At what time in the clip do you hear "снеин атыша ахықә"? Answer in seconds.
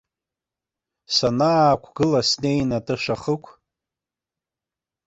2.29-3.49